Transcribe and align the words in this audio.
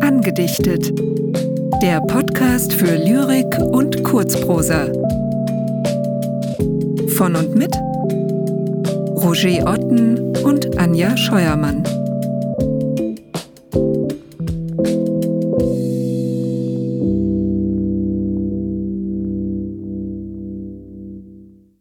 Angedichtet. 0.00 0.92
Der 1.82 2.00
Podcast 2.00 2.72
für 2.72 2.96
Lyrik 2.96 3.58
und 3.58 4.02
Kurzprosa. 4.02 4.86
Von 7.16 7.36
und 7.36 7.54
mit 7.54 7.76
Roger 9.22 9.64
Otten 9.66 10.36
und 10.44 10.78
Anja 10.78 11.16
Scheuermann. 11.16 11.84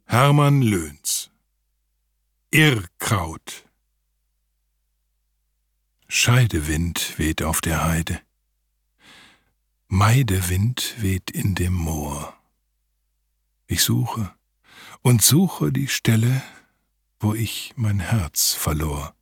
Hermann 0.06 0.62
Löhns 0.62 1.32
Irrkraut 2.52 3.66
Scheidewind 6.08 7.20
weht 7.20 7.44
auf 7.44 7.60
der 7.60 7.84
Heide, 7.84 8.22
Meidewind 9.90 10.96
weht 11.00 11.30
in 11.30 11.56
dem 11.56 11.74
Moor. 11.74 12.38
Ich 13.68 13.84
suche 13.84 14.34
und 15.02 15.22
suche 15.22 15.74
die 15.74 15.90
Stelle, 15.90 16.42
wo 17.20 17.34
ich 17.34 17.74
mein 17.76 18.00
Herz 18.00 18.54
verlor. 18.54 19.14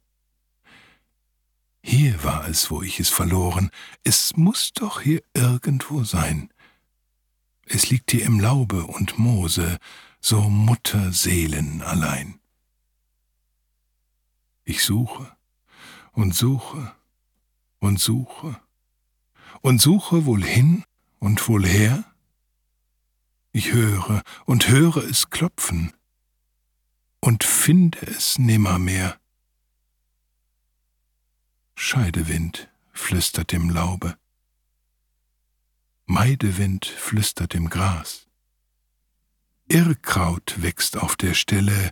Hier 1.82 2.24
war 2.24 2.48
es, 2.48 2.70
wo 2.70 2.84
ich 2.84 3.00
es 3.00 3.10
verloren, 3.10 3.72
es 4.04 4.38
muss 4.38 4.72
doch 4.72 5.02
hier 5.02 5.24
irgendwo 5.34 6.04
sein. 6.04 6.54
Es 7.66 7.90
liegt 7.90 8.12
hier 8.12 8.24
im 8.24 8.40
Laube 8.40 8.84
und 8.84 9.18
Moose, 9.18 9.80
so 10.22 10.42
Mutterseelen 10.42 11.82
allein. 11.82 12.40
Ich 14.66 14.84
suche 14.84 15.32
und 16.12 16.34
suche 16.34 16.96
und 17.80 18.00
suche 18.00 18.60
und 19.62 19.80
suche 19.80 20.26
wohl 20.26 20.44
hin 20.44 20.84
und 21.20 21.48
wohl 21.48 21.66
her. 21.66 22.04
Ich 23.52 23.74
höre 23.74 24.24
und 24.46 24.68
höre 24.68 24.98
es 24.98 25.30
klopfen 25.30 25.94
und 27.20 27.44
finde 27.44 28.08
es 28.08 28.40
nimmermehr. 28.40 29.20
Scheidewind 31.76 32.68
flüstert 32.92 33.54
im 33.54 33.70
Laube, 33.70 34.18
Meidewind 36.08 36.86
flüstert 36.86 37.54
im 37.54 37.70
Gras. 37.70 38.28
Irrkraut 39.68 40.62
wächst 40.62 40.98
auf 40.98 41.16
der 41.16 41.34
Stelle, 41.34 41.92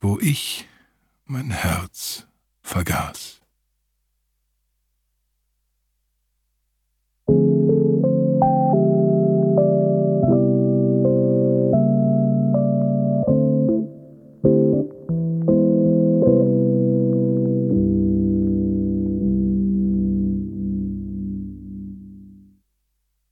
wo 0.00 0.18
ich 0.18 0.68
mein 1.26 1.50
Herz 1.50 2.26
vergaß. 2.62 3.40
Musik 7.28 7.82